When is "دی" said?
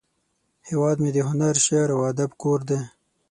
2.69-2.79